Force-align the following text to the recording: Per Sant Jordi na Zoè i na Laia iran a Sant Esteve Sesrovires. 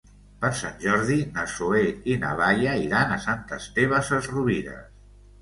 Per 0.43 0.49
Sant 0.59 0.77
Jordi 0.85 1.17
na 1.35 1.43
Zoè 1.55 1.81
i 2.13 2.15
na 2.23 2.31
Laia 2.41 2.73
iran 2.87 3.15
a 3.17 3.19
Sant 3.27 3.45
Esteve 3.61 4.01
Sesrovires. 4.11 4.91